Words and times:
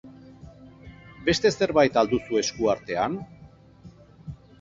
Beste 1.27 1.51
zerbait 1.55 1.99
al 2.01 2.09
duzu 2.13 2.39
esku 2.41 2.71
artean? 2.73 3.19